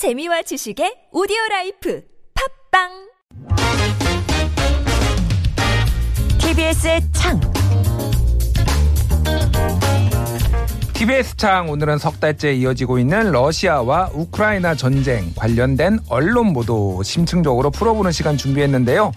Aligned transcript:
재미와 0.00 0.40
지식의 0.40 1.08
오디오 1.12 1.36
라이프 1.50 2.02
팟빵 2.72 2.88
TBS의 6.38 7.02
창 7.12 7.38
TBS 10.94 11.36
창 11.36 11.68
오늘은 11.68 11.98
석 11.98 12.18
달째 12.18 12.50
이어지고 12.54 12.98
있는 12.98 13.30
러시아와 13.30 14.08
우크라이나 14.14 14.74
전쟁 14.74 15.34
관련된 15.36 15.98
언론 16.08 16.54
보도 16.54 17.02
심층적으로 17.02 17.70
풀어보는 17.70 18.10
시간 18.10 18.38
준비했는데요. 18.38 19.12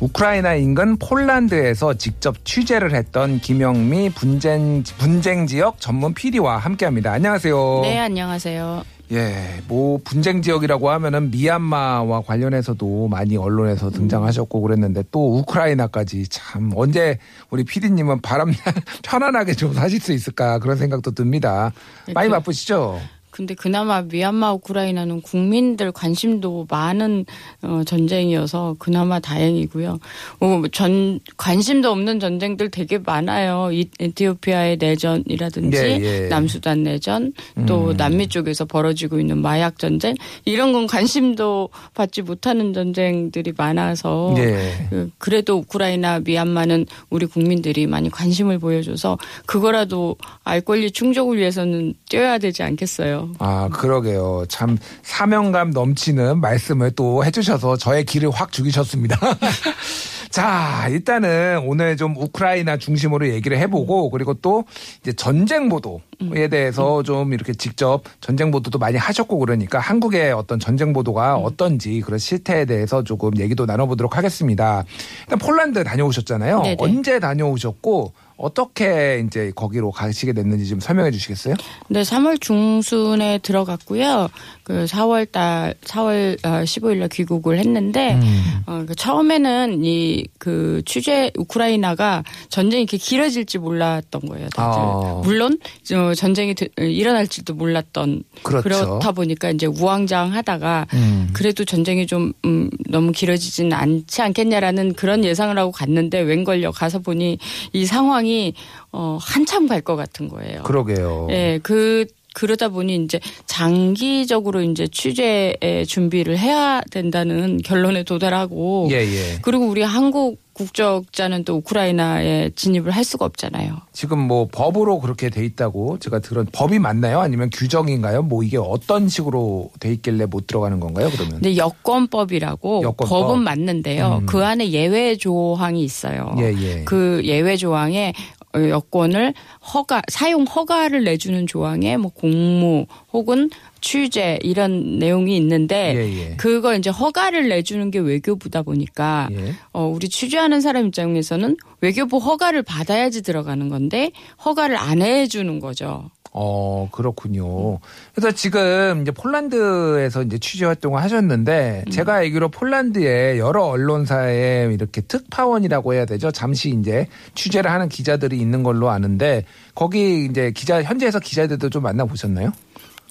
우크라이나 0.00 0.56
인근 0.56 0.96
폴란드에서 0.96 1.94
직접 1.94 2.44
취재를 2.44 2.92
했던 2.92 3.38
김영미 3.38 4.10
분쟁, 4.10 4.82
분쟁 4.98 5.46
지역 5.46 5.80
전문 5.80 6.12
PD와 6.12 6.56
함께 6.58 6.86
합니다. 6.86 7.12
안녕하세요. 7.12 7.80
네, 7.84 8.00
안녕하세요. 8.00 8.93
예, 9.12 9.60
뭐 9.68 10.00
분쟁 10.02 10.40
지역이라고 10.40 10.90
하면은 10.90 11.30
미얀마와 11.30 12.22
관련해서도 12.22 13.08
많이 13.08 13.36
언론에서 13.36 13.90
등장하셨고 13.90 14.60
그랬는데 14.62 15.04
또 15.10 15.36
우크라이나까지 15.38 16.26
참 16.28 16.72
언제 16.74 17.18
우리 17.50 17.64
PD님은 17.64 18.22
바람 18.22 18.50
편안하게 19.04 19.54
좀 19.54 19.74
사실 19.74 20.00
수 20.00 20.12
있을까 20.12 20.58
그런 20.58 20.76
생각도 20.78 21.10
듭니다. 21.10 21.72
많이 22.14 22.28
그- 22.28 22.34
바쁘시죠? 22.34 22.98
근데 23.34 23.54
그나마 23.54 24.00
미얀마 24.02 24.52
우크라이나는 24.52 25.20
국민들 25.20 25.90
관심도 25.90 26.68
많은 26.70 27.26
어, 27.62 27.82
전쟁이어서 27.84 28.76
그나마 28.78 29.18
다행이고요. 29.18 29.98
어, 30.38 30.62
전 30.70 31.18
관심도 31.36 31.90
없는 31.90 32.20
전쟁들 32.20 32.70
되게 32.70 32.98
많아요. 32.98 33.70
이, 33.72 33.88
에티오피아의 33.98 34.76
내전이라든지 34.76 35.76
예, 35.76 36.00
예. 36.00 36.28
남수단 36.28 36.84
내전, 36.84 37.32
또 37.66 37.88
음. 37.90 37.96
남미 37.96 38.28
쪽에서 38.28 38.66
벌어지고 38.66 39.18
있는 39.18 39.38
마약 39.42 39.80
전쟁 39.80 40.14
이런 40.44 40.72
건 40.72 40.86
관심도 40.86 41.70
받지 41.92 42.22
못하는 42.22 42.72
전쟁들이 42.72 43.52
많아서 43.56 44.32
예. 44.38 44.86
그- 44.90 45.10
그래도 45.18 45.56
우크라이나, 45.56 46.20
미얀마는 46.20 46.86
우리 47.10 47.26
국민들이 47.26 47.88
많이 47.88 48.08
관심을 48.10 48.60
보여줘서 48.60 49.18
그거라도 49.46 50.14
알 50.44 50.60
권리 50.60 50.92
충족을 50.92 51.36
위해서는 51.38 51.94
뛰어야 52.08 52.38
되지 52.38 52.62
않겠어요. 52.62 53.23
아, 53.38 53.68
그러게요. 53.72 54.44
참 54.48 54.78
사명감 55.02 55.70
넘치는 55.70 56.40
말씀을 56.40 56.90
또 56.92 57.24
해주셔서 57.24 57.76
저의 57.76 58.04
길을 58.04 58.30
확 58.30 58.52
죽이셨습니다. 58.52 59.18
자, 60.34 60.88
일단은 60.90 61.62
오늘 61.64 61.96
좀 61.96 62.16
우크라이나 62.16 62.76
중심으로 62.76 63.28
얘기를 63.28 63.56
해보고 63.56 64.10
그리고 64.10 64.34
또 64.34 64.64
이제 65.00 65.12
전쟁 65.12 65.68
보도에 65.68 66.48
대해서 66.50 67.04
좀 67.04 67.32
이렇게 67.32 67.54
직접 67.54 68.02
전쟁 68.20 68.50
보도도 68.50 68.80
많이 68.80 68.96
하셨고 68.96 69.38
그러니까 69.38 69.78
한국의 69.78 70.32
어떤 70.32 70.58
전쟁 70.58 70.92
보도가 70.92 71.36
어떤지 71.36 72.00
그런 72.00 72.18
실태에 72.18 72.64
대해서 72.64 73.04
조금 73.04 73.38
얘기도 73.38 73.64
나눠보도록 73.64 74.16
하겠습니다. 74.16 74.82
일단 75.20 75.38
폴란드 75.38 75.84
다녀오셨잖아요. 75.84 76.62
네네. 76.62 76.76
언제 76.80 77.20
다녀오셨고 77.20 78.12
어떻게 78.36 79.22
이제 79.26 79.52
거기로 79.54 79.90
가시게 79.90 80.32
됐는지 80.32 80.66
좀 80.66 80.80
설명해 80.80 81.10
주시겠어요? 81.12 81.54
네, 81.88 82.02
3월 82.02 82.40
중순에 82.40 83.38
들어갔고요. 83.38 84.28
그 84.64 84.84
4월 84.86 85.30
달, 85.30 85.74
4월 85.84 86.38
15일 86.40 86.96
날 86.98 87.08
귀국을 87.10 87.58
했는데, 87.58 88.18
어, 88.66 88.84
그 88.86 88.94
처음에는 88.94 89.84
이 89.84 90.24
그 90.38 90.82
취재 90.84 91.30
우크라이나가 91.38 92.22
전쟁이 92.50 92.82
이렇게 92.82 92.98
길어질지 92.98 93.56
몰랐던 93.58 94.22
거예요. 94.28 94.48
다들. 94.50 94.78
아. 94.78 95.20
물론 95.24 95.58
저 95.82 96.12
전쟁이 96.14 96.54
되- 96.54 96.68
일어날지도 96.78 97.54
몰랐던 97.54 98.24
그렇죠. 98.42 98.62
그렇다 98.68 99.12
보니까 99.12 99.50
이제 99.50 99.64
우왕좌왕하다가 99.66 100.86
음. 100.92 101.30
그래도 101.32 101.64
전쟁이 101.64 102.06
좀 102.06 102.32
음, 102.44 102.68
너무 102.90 103.12
길어지지는 103.12 103.72
않지 103.72 104.20
않겠냐라는 104.22 104.94
그런 104.94 105.24
예상을 105.24 105.56
하고 105.58 105.72
갔는데 105.72 106.20
웬걸요 106.20 106.72
가서 106.72 106.98
보니 106.98 107.38
이 107.72 107.86
상황 107.86 108.23
이 108.26 108.54
어 108.92 109.18
한참 109.20 109.66
갈 109.68 109.80
것 109.82 109.96
같은 109.96 110.28
거예요. 110.28 110.62
그러게요. 110.62 111.26
예, 111.30 111.58
그 111.62 112.06
그러다 112.34 112.68
보니 112.68 112.96
이제 112.96 113.20
장기적으로 113.46 114.62
이제 114.62 114.86
취재에 114.88 115.84
준비를 115.86 116.38
해야 116.38 116.80
된다는 116.90 117.58
결론에 117.58 118.02
도달하고 118.02 118.88
예, 118.90 118.96
예. 118.96 119.38
그리고 119.42 119.66
우리 119.66 119.82
한국 119.82 120.38
국적자는 120.54 121.44
또 121.44 121.56
우크라이나에 121.56 122.50
진입을 122.54 122.90
할 122.92 123.04
수가 123.04 123.24
없잖아요. 123.26 123.76
지금 123.92 124.18
뭐 124.18 124.48
법으로 124.50 125.00
그렇게 125.00 125.28
돼 125.28 125.44
있다고 125.44 125.98
제가 125.98 126.20
들은 126.20 126.46
법이 126.52 126.78
맞나요? 126.78 127.20
아니면 127.20 127.50
규정인가요? 127.52 128.22
뭐 128.22 128.42
이게 128.42 128.56
어떤 128.56 129.08
식으로 129.08 129.70
돼 129.80 129.92
있길래 129.92 130.26
못 130.26 130.46
들어가는 130.46 130.80
건가요? 130.80 131.10
그러면 131.12 131.34
근데 131.34 131.56
여권법이라고 131.56 132.82
여권법. 132.82 133.08
법은 133.08 133.42
맞는데요. 133.42 134.18
음. 134.22 134.26
그 134.26 134.44
안에 134.44 134.70
예외 134.70 135.16
조항이 135.16 135.82
있어요. 135.82 136.34
예, 136.38 136.54
예. 136.56 136.84
그 136.84 137.20
예외 137.24 137.56
조항에 137.56 138.12
어, 138.40 138.43
여권을 138.54 139.34
허가 139.74 140.02
사용 140.08 140.44
허가를 140.44 141.04
내주는 141.04 141.46
조항에 141.46 141.96
뭐 141.96 142.10
공무 142.10 142.86
혹은 143.12 143.50
취재 143.80 144.38
이런 144.42 144.98
내용이 144.98 145.36
있는데 145.36 145.94
예, 145.96 146.30
예. 146.30 146.36
그거 146.36 146.74
이제 146.74 146.90
허가를 146.90 147.48
내주는 147.48 147.90
게 147.90 147.98
외교부다 147.98 148.62
보니까 148.62 149.28
예. 149.32 149.54
어, 149.72 149.86
우리 149.86 150.08
취재하는 150.08 150.60
사람 150.60 150.86
입장에서는 150.86 151.56
외교부 151.80 152.18
허가를 152.18 152.62
받아야지 152.62 153.22
들어가는 153.22 153.68
건데 153.68 154.10
허가를 154.44 154.76
안 154.76 155.02
해주는 155.02 155.60
거죠. 155.60 156.10
어, 156.36 156.88
그렇군요. 156.90 157.78
그래서 158.12 158.32
지금 158.32 159.02
이제 159.02 159.12
폴란드에서 159.12 160.24
이제 160.24 160.36
취재 160.38 160.64
활동을 160.64 161.00
하셨는데 161.00 161.84
제가 161.92 162.14
알기로 162.14 162.48
폴란드에 162.48 163.38
여러 163.38 163.62
언론사에 163.62 164.68
이렇게 164.72 165.00
특파원이라고 165.00 165.94
해야 165.94 166.04
되죠. 166.04 166.32
잠시 166.32 166.70
이제 166.70 167.06
취재를 167.36 167.70
하는 167.70 167.88
기자들이 167.88 168.36
있는 168.40 168.64
걸로 168.64 168.90
아는데 168.90 169.44
거기 169.76 170.24
이제 170.24 170.50
기자 170.50 170.82
현지에서 170.82 171.20
기자들도 171.20 171.70
좀 171.70 171.84
만나 171.84 172.04
보셨나요? 172.04 172.52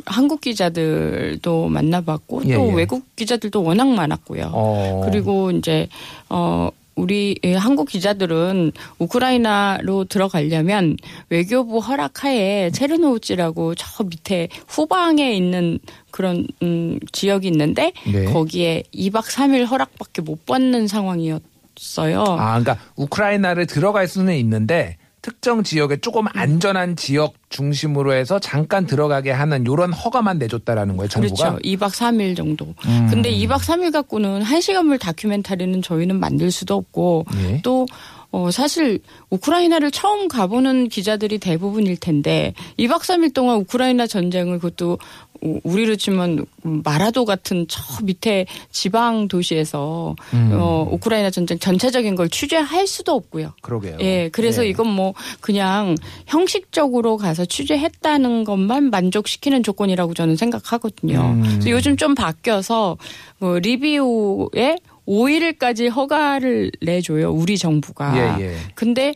한국 0.05 0.41
기자들도 0.41 1.69
만나봤고 1.69 2.41
예, 2.47 2.55
또 2.55 2.71
예. 2.71 2.73
외국 2.73 3.15
기자들도 3.15 3.63
워낙 3.63 3.87
많았고요. 3.87 4.51
어. 4.51 5.01
그리고 5.05 5.49
이제 5.51 5.87
어 6.29 6.69
우리 6.95 7.39
예, 7.43 7.55
한국 7.55 7.89
기자들은 7.89 8.71
우크라이나로 8.99 10.05
들어가려면 10.05 10.97
외교부 11.29 11.79
허락하에 11.79 12.71
체르노우치라고 12.71 13.75
저 13.75 14.03
밑에 14.03 14.49
후방에 14.67 15.33
있는 15.33 15.79
그런 16.11 16.47
음 16.61 16.99
지역이 17.11 17.47
있는데 17.47 17.93
네. 18.11 18.25
거기에 18.25 18.83
2박 18.93 19.23
3일 19.23 19.67
허락밖에 19.67 20.21
못 20.21 20.45
받는 20.45 20.87
상황이었어요. 20.87 22.21
아, 22.21 22.59
그러니까 22.59 22.77
우크라이나를 22.95 23.65
들어갈 23.65 24.07
수는 24.07 24.35
있는데 24.35 24.97
특정 25.23 25.63
지역에 25.63 25.97
조금 25.97 26.25
안전한 26.33 26.97
지역 26.97 27.33
중심으로 27.49 28.13
해서 28.13 28.39
잠깐 28.39 28.85
들어가게 28.85 29.31
하는 29.31 29.65
요런 29.65 29.93
허가만 29.93 30.37
내줬다라는 30.37 30.97
거예요, 30.97 31.07
정부가. 31.07 31.51
그렇죠. 31.51 31.61
2박 31.63 31.89
3일 31.91 32.35
정도. 32.35 32.75
음. 32.85 33.07
근데 33.09 33.31
2박 33.31 33.59
3일 33.59 33.93
갖고는 33.93 34.41
한시간물 34.41 34.99
다큐멘터리는 34.99 35.81
저희는 35.81 36.19
만들 36.19 36.51
수도 36.51 36.75
없고 36.75 37.25
예. 37.37 37.61
또 37.63 37.87
어, 38.31 38.51
사실 38.51 38.99
우크라이나를 39.29 39.91
처음 39.91 40.27
가보는 40.27 40.89
기자들이 40.89 41.37
대부분일 41.37 41.97
텐데 41.97 42.53
2박 42.77 43.01
3일 43.01 43.33
동안 43.33 43.57
우크라이나 43.57 44.07
전쟁을 44.07 44.59
그것도 44.59 44.97
우- 45.43 45.59
우리로 45.63 45.95
치면 45.97 46.45
마라도 46.63 47.25
같은 47.25 47.65
저 47.69 47.81
밑에 48.03 48.45
지방 48.71 49.27
도시에서 49.27 50.15
음. 50.33 50.51
어, 50.53 50.87
우크라이나 50.91 51.29
전쟁 51.29 51.59
전체적인 51.59 52.15
걸 52.15 52.29
취재할 52.29 52.87
수도 52.87 53.11
없고요. 53.13 53.53
그러게요. 53.61 53.97
예, 53.99 54.29
그래서 54.31 54.65
예. 54.65 54.69
이건 54.69 54.87
뭐 54.87 55.13
그냥 55.41 55.95
형식적으로 56.27 57.17
가서 57.17 57.45
취재했다는 57.45 58.43
것만 58.45 58.89
만족시키는 58.89 59.63
조건이라고 59.63 60.13
저는 60.13 60.35
생각하거든요. 60.35 61.19
음. 61.19 61.41
그래서 61.43 61.69
요즘 61.69 61.97
좀 61.97 62.15
바뀌어서 62.15 62.97
뭐 63.39 63.59
리뷰에 63.59 64.77
5일까지 65.07 65.91
허가를 65.91 66.71
내줘요, 66.81 67.31
우리 67.31 67.57
정부가. 67.57 68.39
예, 68.39 68.45
예. 68.45 68.55
근데 68.75 69.13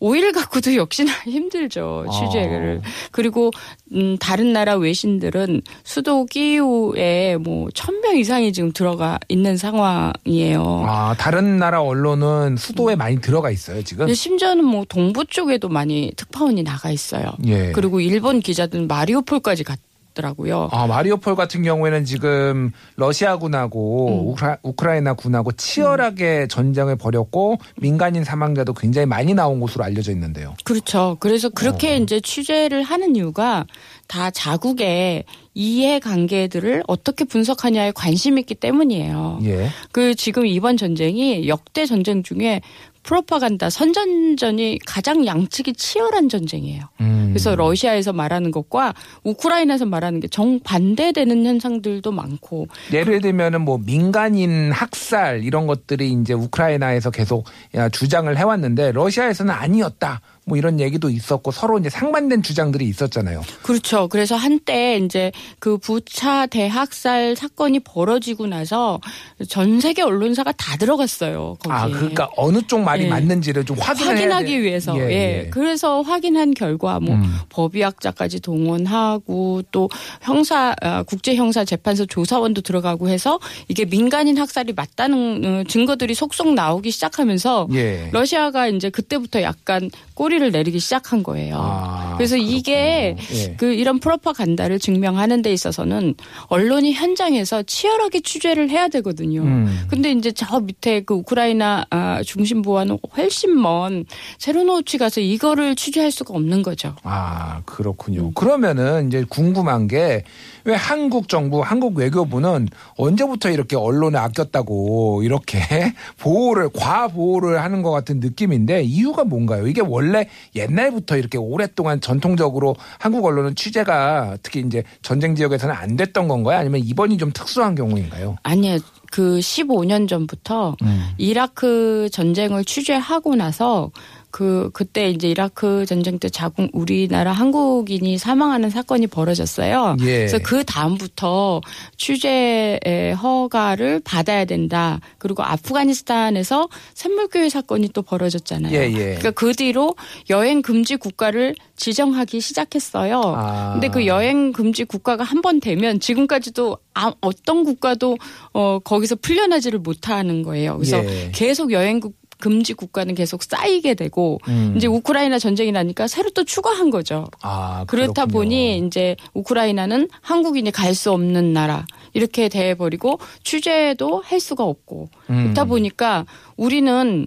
5일 0.00 0.34
갖고도 0.34 0.76
역시나 0.76 1.12
힘들죠 1.24 2.06
취재를 2.12 2.80
아. 2.84 2.88
그리고 3.10 3.50
음 3.92 4.16
다른 4.18 4.52
나라 4.52 4.76
외신들은 4.76 5.62
수도 5.82 6.26
키우에 6.26 7.36
뭐 7.38 7.68
1000명 7.68 8.16
이상이 8.18 8.52
지금 8.52 8.72
들어가 8.72 9.18
있는 9.28 9.56
상황이에요. 9.56 10.84
아, 10.86 11.14
다른 11.16 11.58
나라 11.58 11.80
언론은 11.82 12.56
수도에 12.56 12.96
많이 12.96 13.20
들어가 13.20 13.50
있어요, 13.50 13.82
지금? 13.82 14.12
심지어는 14.12 14.64
뭐 14.64 14.84
동부 14.88 15.26
쪽에도 15.26 15.68
많이 15.68 16.12
특파원이 16.16 16.62
나가 16.62 16.90
있어요. 16.90 17.32
예. 17.46 17.72
그리고 17.72 18.00
일본 18.00 18.40
기자들은 18.40 18.88
마리오폴까지 18.88 19.64
갔, 19.64 19.78
있더라고요. 20.14 20.68
아, 20.72 20.86
마리오폴 20.86 21.36
같은 21.36 21.62
경우에는 21.62 22.04
지금 22.04 22.70
러시아군하고 22.96 24.08
음. 24.08 24.28
우크라, 24.28 24.58
우크라이나 24.62 25.14
군하고 25.14 25.52
치열하게 25.52 26.46
전쟁을 26.48 26.96
벌였고 26.96 27.58
민간인 27.80 28.24
사망자도 28.24 28.72
굉장히 28.74 29.06
많이 29.06 29.34
나온 29.34 29.60
곳으로 29.60 29.84
알려져 29.84 30.12
있는데요. 30.12 30.54
그렇죠. 30.64 31.16
그래서 31.20 31.48
그렇게 31.48 31.94
어. 31.94 31.96
이제 31.96 32.20
취재를 32.20 32.82
하는 32.82 33.16
이유가 33.16 33.66
다 34.08 34.30
자국의 34.30 35.24
이해 35.54 35.98
관계들을 35.98 36.82
어떻게 36.86 37.24
분석하냐에 37.24 37.92
관심이 37.92 38.40
있기 38.40 38.54
때문이에요. 38.54 39.40
예. 39.44 39.68
그 39.92 40.14
지금 40.14 40.46
이번 40.46 40.76
전쟁이 40.76 41.48
역대 41.48 41.86
전쟁 41.86 42.22
중에 42.22 42.60
프로파간다 43.04 43.70
선전전이 43.70 44.80
가장 44.86 45.24
양측이 45.26 45.74
치열한 45.74 46.28
전쟁이에요. 46.28 46.84
음. 47.00 47.28
그래서 47.28 47.54
러시아에서 47.54 48.12
말하는 48.12 48.50
것과 48.50 48.94
우크라이나에서 49.24 49.84
말하는 49.84 50.20
게 50.20 50.28
정반대되는 50.28 51.44
현상들도 51.44 52.10
많고 52.10 52.66
예를 52.92 53.20
들면은 53.20 53.60
뭐 53.60 53.78
민간인 53.78 54.72
학살 54.72 55.44
이런 55.44 55.66
것들이 55.66 56.12
이제 56.12 56.32
우크라이나에서 56.32 57.10
계속 57.10 57.44
야, 57.74 57.88
주장을 57.88 58.34
해왔는데 58.36 58.92
러시아에서는 58.92 59.52
아니었다. 59.52 60.20
뭐 60.46 60.58
이런 60.58 60.78
얘기도 60.78 61.08
있었고 61.08 61.50
서로 61.50 61.78
이제 61.78 61.88
상반된 61.88 62.42
주장들이 62.42 62.86
있었잖아요. 62.88 63.42
그렇죠. 63.62 64.08
그래서 64.08 64.36
한때 64.36 64.98
이제 64.98 65.32
그 65.58 65.78
부차 65.78 66.46
대학살 66.46 67.34
사건이 67.34 67.80
벌어지고 67.80 68.46
나서 68.46 69.00
전 69.48 69.80
세계 69.80 70.02
언론사가 70.02 70.52
다 70.52 70.76
들어갔어요. 70.76 71.56
거기에. 71.60 71.72
아, 71.76 71.88
그러니까 71.88 72.28
어느 72.36 72.60
쪽 72.66 72.80
말이 72.82 73.04
예. 73.04 73.08
맞는지를 73.08 73.64
좀 73.64 73.78
확인하기 73.78 74.52
돼. 74.52 74.62
위해서 74.62 74.96
예, 74.98 75.02
예, 75.02 75.44
예. 75.44 75.50
그래서 75.50 76.02
확인한 76.02 76.52
결과 76.52 77.00
뭐 77.00 77.14
음. 77.14 77.34
법의학자까지 77.48 78.40
동원하고 78.40 79.62
또 79.70 79.88
형사 80.20 80.74
아, 80.82 81.02
국제 81.02 81.34
형사 81.34 81.64
재판소 81.64 82.04
조사원도 82.04 82.60
들어가고 82.60 83.08
해서 83.08 83.38
이게 83.68 83.86
민간인 83.86 84.36
학살이 84.36 84.74
맞다는 84.74 85.44
어, 85.44 85.64
증거들이 85.68 86.14
속속 86.14 86.52
나오기 86.52 86.90
시작하면서 86.90 87.68
예. 87.72 88.10
러시아가 88.12 88.66
이제 88.68 88.90
그때부터 88.90 89.40
약간 89.42 89.90
꼬리 90.14 90.33
를 90.38 90.50
내리기 90.50 90.80
시작한 90.80 91.22
거예요. 91.22 91.56
아, 91.58 92.14
그래서 92.16 92.36
이게 92.36 93.14
그렇군요. 93.16 93.40
예. 93.40 93.54
그 93.56 93.72
이런 93.72 94.00
프로파간다를 94.00 94.78
증명하는 94.78 95.42
데 95.42 95.52
있어서는 95.52 96.14
언론이 96.46 96.92
현장에서 96.92 97.62
치열하게 97.62 98.20
취재를 98.20 98.70
해야 98.70 98.88
되거든요. 98.88 99.42
음. 99.42 99.86
근데 99.88 100.10
이제 100.10 100.32
저 100.32 100.60
밑에 100.60 101.02
그 101.02 101.14
우크라이나 101.14 101.86
아, 101.90 102.22
중심부와는 102.24 102.98
훨씬 103.16 103.60
먼 103.60 104.04
세로노우치 104.38 104.98
가서 104.98 105.20
이거를 105.20 105.76
취재할 105.76 106.10
수가 106.10 106.34
없는 106.34 106.62
거죠. 106.62 106.96
아, 107.02 107.62
그렇군요. 107.64 108.22
음. 108.28 108.32
그러면은 108.34 109.08
이제 109.08 109.24
궁금한 109.28 109.86
게 109.86 110.24
왜 110.64 110.74
한국 110.74 111.28
정부, 111.28 111.60
한국 111.60 111.96
외교부는 111.96 112.68
언제부터 112.96 113.50
이렇게 113.50 113.76
언론에 113.76 114.18
아꼈다고 114.18 115.22
이렇게 115.22 115.58
보호를, 116.18 116.70
과보호를 116.74 117.62
하는 117.62 117.82
것 117.82 117.90
같은 117.90 118.18
느낌인데 118.20 118.82
이유가 118.82 119.24
뭔가요? 119.24 119.66
이게 119.66 119.82
원래 119.82 120.23
옛날부터 120.54 121.16
이렇게 121.16 121.38
오랫동안 121.38 122.00
전통적으로 122.00 122.76
한국 122.98 123.24
언론은 123.24 123.54
취재가 123.54 124.38
특히 124.42 124.60
이제 124.60 124.82
전쟁 125.02 125.34
지역에서는 125.34 125.74
안 125.74 125.96
됐던 125.96 126.28
건가요? 126.28 126.58
아니면 126.58 126.80
이번이 126.84 127.18
좀 127.18 127.32
특수한 127.32 127.74
경우인가요? 127.74 128.36
아니에요. 128.42 128.78
그 129.10 129.38
15년 129.38 130.08
전부터 130.08 130.76
음. 130.82 131.10
이라크 131.18 132.08
전쟁을 132.10 132.64
취재하고 132.64 133.36
나서 133.36 133.92
그 134.36 134.68
그때 134.72 135.10
이제 135.10 135.28
이라크 135.28 135.86
전쟁 135.86 136.18
때 136.18 136.28
자국 136.28 136.68
우리나라 136.72 137.30
한국인이 137.30 138.18
사망하는 138.18 138.68
사건이 138.68 139.06
벌어졌어요. 139.06 139.96
예. 140.00 140.04
그래서 140.04 140.40
그 140.42 140.64
다음부터 140.64 141.60
취재의 141.96 143.14
허가를 143.14 144.00
받아야 144.04 144.44
된다. 144.44 144.98
그리고 145.18 145.44
아프가니스탄에서 145.44 146.68
샘물교회 146.94 147.48
사건이 147.48 147.90
또 147.92 148.02
벌어졌잖아요. 148.02 148.74
예, 148.74 148.86
예. 148.90 148.92
그러니까 148.92 149.30
그 149.30 149.52
뒤로 149.52 149.94
여행 150.30 150.62
금지 150.62 150.96
국가를 150.96 151.54
지정하기 151.76 152.40
시작했어요. 152.40 153.20
아. 153.36 153.72
근데 153.74 153.86
그 153.88 154.06
여행 154.06 154.52
금지 154.52 154.82
국가가 154.82 155.22
한 155.22 155.44
번 155.44 155.60
되면 155.60 156.00
지금까지도 156.00 156.78
아- 156.94 157.12
어떤 157.20 157.64
국가도 157.64 158.16
어 158.54 158.78
거기서 158.78 159.16
풀려나지를 159.16 159.78
못하는 159.80 160.42
거예요. 160.42 160.78
그래서 160.78 161.04
예. 161.04 161.30
계속 161.34 161.70
여행 161.70 162.00
국- 162.00 162.16
금지 162.38 162.74
국가는 162.74 163.14
계속 163.14 163.42
쌓이게 163.42 163.94
되고 163.94 164.40
음. 164.48 164.74
이제 164.76 164.86
우크라이나 164.86 165.38
전쟁이 165.38 165.72
나니까 165.72 166.06
새로 166.08 166.30
또 166.30 166.44
추가한 166.44 166.90
거죠. 166.90 167.26
아, 167.42 167.84
그렇다. 167.86 168.26
보니 168.26 168.78
이제 168.78 169.16
우크라이나는 169.34 170.08
한국인이 170.20 170.70
갈 170.70 170.94
수 170.94 171.10
없는 171.12 171.52
나라 171.52 171.86
이렇게 172.12 172.48
돼 172.48 172.74
버리고 172.74 173.18
취재도 173.42 174.20
할 174.24 174.38
수가 174.38 174.62
없고 174.64 175.08
음. 175.30 175.42
그렇다 175.42 175.64
보니까 175.64 176.24
우리는 176.56 177.26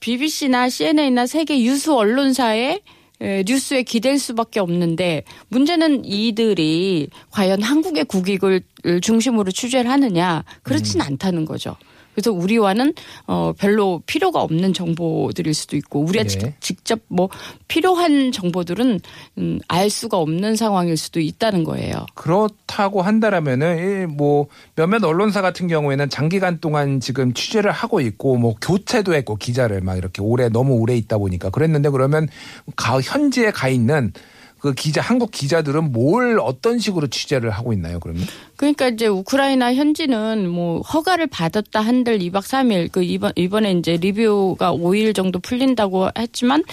BBC나 0.00 0.68
CNN이나 0.68 1.26
세계 1.26 1.60
유수 1.62 1.96
언론사의 1.96 2.82
에, 3.20 3.42
뉴스에 3.46 3.82
기댈 3.82 4.18
수밖에 4.18 4.60
없는데 4.60 5.24
문제는 5.48 6.04
이들이 6.04 7.08
과연 7.32 7.62
한국의 7.62 8.04
국익을 8.04 8.60
중심으로 9.02 9.50
취재를 9.50 9.90
하느냐 9.90 10.44
그렇진 10.62 11.00
음. 11.00 11.06
않다는 11.06 11.44
거죠. 11.44 11.74
그래서 12.18 12.32
우리와는 12.32 12.94
어 13.28 13.52
별로 13.56 14.02
필요가 14.04 14.42
없는 14.42 14.72
정보들일 14.72 15.54
수도 15.54 15.76
있고 15.76 16.00
우리가 16.00 16.24
네. 16.24 16.28
직- 16.28 16.60
직접 16.60 16.98
뭐 17.06 17.28
필요한 17.68 18.32
정보들은 18.32 18.98
음, 19.38 19.60
알 19.68 19.88
수가 19.88 20.16
없는 20.16 20.56
상황일 20.56 20.96
수도 20.96 21.20
있다는 21.20 21.62
거예요. 21.62 22.06
그렇다고 22.16 23.02
한다라면은 23.02 24.08
이뭐 24.10 24.48
몇몇 24.74 25.04
언론사 25.04 25.42
같은 25.42 25.68
경우에는 25.68 26.08
장기간 26.08 26.58
동안 26.60 26.98
지금 26.98 27.32
취재를 27.32 27.70
하고 27.70 28.00
있고 28.00 28.36
뭐 28.36 28.56
교체도 28.60 29.14
했고 29.14 29.36
기자를 29.36 29.80
막 29.80 29.96
이렇게 29.96 30.20
오래 30.20 30.48
너무 30.48 30.74
오래 30.74 30.96
있다 30.96 31.18
보니까 31.18 31.50
그랬는데 31.50 31.90
그러면 31.90 32.26
가 32.74 33.00
현지에 33.00 33.52
가 33.52 33.68
있는 33.68 34.12
그 34.60 34.74
기자 34.74 35.00
한국 35.00 35.30
기자들은 35.30 35.92
뭘 35.92 36.38
어떤 36.40 36.78
식으로 36.78 37.06
취재를 37.06 37.50
하고 37.50 37.72
있나요? 37.72 38.00
그러면 38.00 38.24
그러니까 38.56 38.88
이제 38.88 39.06
우크라이나 39.06 39.74
현지는 39.74 40.48
뭐 40.48 40.80
허가를 40.80 41.26
받았다 41.28 41.80
한들 41.80 42.18
2박 42.18 42.42
3일 42.42 42.90
그 42.90 43.02
이번 43.02 43.32
이번에 43.36 43.72
이제 43.72 43.96
리뷰가 43.96 44.72
5일 44.72 45.14
정도 45.14 45.38
풀린다고 45.38 46.10
했지만 46.18 46.64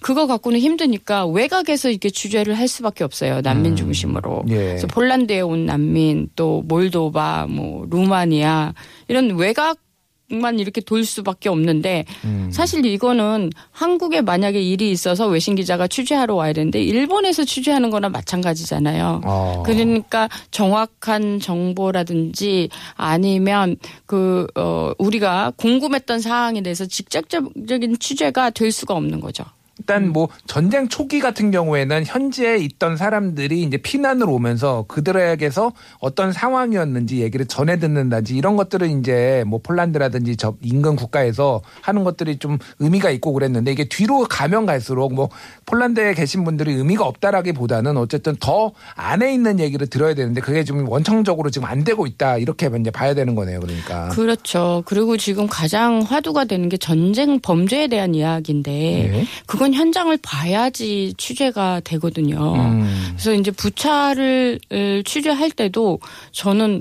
그거 0.00 0.26
갖고는 0.26 0.60
힘드니까 0.60 1.26
외곽에서 1.26 1.90
이렇게 1.90 2.10
취재를 2.10 2.56
할 2.58 2.68
수밖에 2.68 3.02
없어요. 3.02 3.40
난민 3.40 3.76
중심으로. 3.76 4.44
예. 4.48 4.54
그래서 4.54 4.86
폴란드에 4.86 5.40
온 5.40 5.66
난민 5.66 6.28
또 6.36 6.62
몰도바 6.66 7.46
뭐 7.48 7.86
루마니아 7.90 8.74
이런 9.08 9.36
외곽 9.36 9.78
만 10.28 10.58
이렇게 10.58 10.80
돌 10.80 11.04
수밖에 11.04 11.48
없는데 11.48 12.04
음. 12.24 12.50
사실 12.52 12.84
이거는 12.84 13.50
한국에 13.70 14.22
만약에 14.22 14.60
일이 14.60 14.90
있어서 14.90 15.28
외신 15.28 15.54
기자가 15.54 15.86
취재하러 15.86 16.34
와야 16.34 16.52
되는데 16.52 16.82
일본에서 16.82 17.44
취재하는 17.44 17.90
거나 17.90 18.08
마찬가지잖아요. 18.08 19.20
어. 19.24 19.62
그러니까 19.64 20.28
정확한 20.50 21.38
정보라든지 21.40 22.68
아니면 22.94 23.76
그, 24.06 24.46
어, 24.56 24.92
우리가 24.98 25.52
궁금했던 25.56 26.20
사항에 26.20 26.60
대해서 26.62 26.86
직접적인 26.86 27.98
취재가 27.98 28.50
될 28.50 28.72
수가 28.72 28.94
없는 28.94 29.20
거죠. 29.20 29.44
일단 29.78 30.08
뭐 30.08 30.28
전쟁 30.46 30.88
초기 30.88 31.20
같은 31.20 31.50
경우에는 31.50 32.04
현지에 32.06 32.56
있던 32.56 32.96
사람들이 32.96 33.62
이제 33.62 33.76
피난을 33.76 34.28
오면서 34.28 34.86
그들에게서 34.88 35.72
어떤 35.98 36.32
상황이었는지 36.32 37.20
얘기를 37.20 37.46
전해 37.46 37.78
듣는다든지 37.78 38.36
이런 38.36 38.56
것들은 38.56 39.00
이제 39.00 39.44
뭐 39.46 39.60
폴란드라든지 39.62 40.36
저 40.36 40.54
인근 40.62 40.96
국가에서 40.96 41.62
하는 41.82 42.04
것들이 42.04 42.38
좀 42.38 42.58
의미가 42.78 43.10
있고 43.10 43.32
그랬는데 43.32 43.72
이게 43.72 43.84
뒤로 43.88 44.24
가면 44.28 44.66
갈수록 44.66 45.12
뭐 45.12 45.28
폴란드에 45.66 46.14
계신 46.14 46.44
분들이 46.44 46.72
의미가 46.72 47.04
없다라기보다는 47.04 47.96
어쨌든 47.96 48.34
더 48.40 48.72
안에 48.94 49.32
있는 49.34 49.60
얘기를 49.60 49.86
들어야 49.86 50.14
되는데 50.14 50.40
그게 50.40 50.64
좀 50.64 50.88
원청적으로 50.88 51.50
지금 51.50 51.68
안 51.68 51.84
되고 51.84 52.06
있다 52.06 52.38
이렇게 52.38 52.70
이제 52.80 52.90
봐야 52.90 53.14
되는 53.14 53.34
거네요. 53.34 53.60
그러니까. 53.60 54.08
그렇죠. 54.08 54.82
그리고 54.86 55.16
지금 55.16 55.46
가장 55.46 56.00
화두가 56.00 56.46
되는 56.46 56.68
게 56.68 56.76
전쟁 56.76 57.40
범죄에 57.40 57.88
대한 57.88 58.14
이야기인데 58.14 58.70
네. 58.70 59.24
그건 59.46 59.65
현장을 59.74 60.16
봐야지 60.22 61.14
취재가 61.16 61.80
되거든요. 61.84 62.54
음. 62.54 63.06
그래서 63.10 63.32
이제 63.34 63.50
부차를 63.50 64.58
을 64.72 65.04
취재할 65.04 65.50
때도 65.50 66.00
저는 66.32 66.80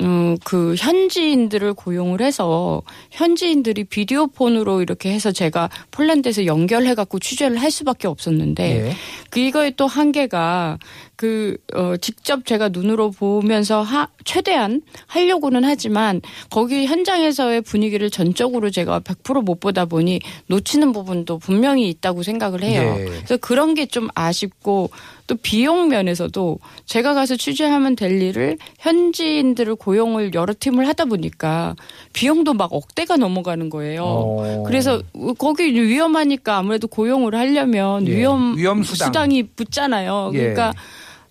음, 0.00 0.36
그 0.42 0.74
현지인들을 0.78 1.74
고용을 1.74 2.22
해서 2.22 2.82
현지인들이 3.10 3.84
비디오 3.84 4.26
폰으로 4.26 4.80
이렇게 4.80 5.12
해서 5.12 5.32
제가 5.32 5.68
폴란드에서 5.90 6.46
연결해 6.46 6.94
갖고 6.94 7.18
취재를 7.18 7.58
할 7.58 7.70
수밖에 7.70 8.08
없었는데 8.08 8.88
예. 8.88 8.96
그 9.28 9.40
이거의 9.40 9.74
또 9.76 9.86
한계가 9.86 10.78
그 11.16 11.56
어, 11.74 11.96
직접 11.96 12.44
제가 12.44 12.68
눈으로 12.68 13.10
보면서 13.10 13.80
하, 13.82 14.08
최대한 14.24 14.82
하려고는 15.06 15.64
하지만 15.64 16.20
거기 16.50 16.84
현장에서의 16.86 17.62
분위기를 17.62 18.10
전적으로 18.10 18.70
제가 18.70 19.00
100%못 19.00 19.58
보다 19.58 19.86
보니 19.86 20.20
놓치는 20.48 20.92
부분도 20.92 21.38
분명히 21.38 21.88
있다고 21.88 22.22
생각을 22.22 22.62
해요. 22.62 22.96
예. 22.98 23.04
그래서 23.06 23.36
그런 23.38 23.74
게 23.74 23.86
좀 23.86 24.08
아쉽고 24.14 24.90
또 25.26 25.36
비용 25.36 25.88
면에서도 25.88 26.58
제가 26.84 27.14
가서 27.14 27.34
취재하면 27.36 27.96
될 27.96 28.20
일을 28.20 28.58
현지인들을 28.80 29.76
고용을 29.76 30.34
여러 30.34 30.52
팀을 30.58 30.86
하다 30.88 31.06
보니까 31.06 31.76
비용도 32.12 32.52
막 32.54 32.72
억대가 32.72 33.16
넘어가는 33.16 33.70
거예요. 33.70 34.02
어. 34.04 34.64
그래서 34.66 35.02
거기 35.38 35.72
위험하니까 35.72 36.56
아무래도 36.58 36.88
고용을 36.88 37.34
하려면 37.34 38.06
예, 38.08 38.16
위험, 38.16 38.56
위험 38.56 38.82
수당. 38.82 39.06
수당이 39.06 39.44
붙잖아요. 39.54 40.32
예. 40.34 40.38
그러니까 40.38 40.72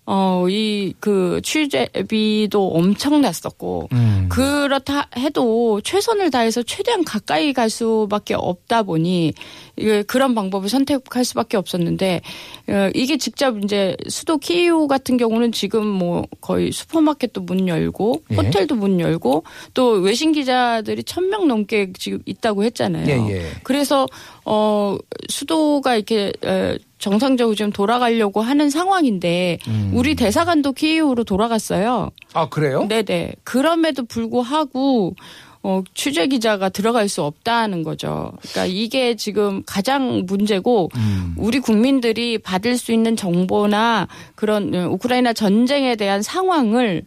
어, 0.06 0.46
이 0.48 0.94
그 1.00 1.40
취재비도 1.42 2.68
엄청났었고 2.68 3.88
음. 3.92 4.26
그렇다 4.30 5.08
해도 5.16 5.80
최선을 5.82 6.30
다해서 6.30 6.62
최대한 6.62 7.04
가까이 7.04 7.52
갈 7.52 7.68
수밖에 7.70 8.34
없다 8.34 8.82
보니 8.84 9.32
이게 9.76 10.02
그런 10.02 10.34
방법을 10.34 10.68
선택할 10.68 11.24
수밖에 11.24 11.56
없었는데 11.56 12.20
어, 12.68 12.90
이게 12.94 13.16
직접 13.16 13.62
이제 13.62 13.96
수도 14.08 14.38
키이우 14.38 14.86
같은 14.88 15.16
경우는 15.16 15.52
지금 15.52 15.86
뭐 15.86 16.24
거의 16.40 16.72
슈퍼마켓도 16.72 17.42
문 17.42 17.68
열고 17.68 18.22
예. 18.30 18.34
호텔도 18.36 18.76
문 18.76 19.00
열고 19.00 19.44
또 19.74 19.90
외신 19.92 20.32
기자들이 20.32 21.02
천 21.04 21.26
명 21.26 21.48
넘게 21.48 21.92
지금 21.98 22.20
있다고 22.24 22.62
했잖아요. 22.62 23.08
예, 23.08 23.32
예. 23.32 23.50
그래서 23.64 24.06
어 24.44 24.96
수도가 25.28 25.96
이렇게 25.96 26.32
에, 26.44 26.78
정상적으로 26.98 27.54
좀 27.54 27.72
돌아가려고 27.72 28.40
하는 28.40 28.70
상황인데 28.70 29.58
음. 29.68 29.90
우리 29.94 30.14
대사관도 30.14 30.72
키이우로 30.72 31.24
돌아갔어요. 31.24 32.10
아 32.32 32.48
그래요? 32.48 32.86
네네. 32.88 33.34
그럼에도 33.44 34.04
불구하고 34.04 35.14
어, 35.62 35.82
취재 35.94 36.28
기자가 36.28 36.68
들어갈 36.68 37.08
수 37.08 37.24
없다는 37.24 37.82
거죠. 37.82 38.32
그러니까 38.40 38.66
이게 38.66 39.16
지금 39.16 39.64
가장 39.66 40.22
문제고 40.24 40.90
음. 40.94 41.34
우리 41.36 41.58
국민들이 41.58 42.38
받을 42.38 42.78
수 42.78 42.92
있는 42.92 43.16
정보나 43.16 44.06
그런 44.36 44.72
어, 44.74 44.88
우크라이나 44.90 45.32
전쟁에 45.32 45.96
대한 45.96 46.22
상황을 46.22 47.02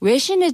외신에 0.00 0.52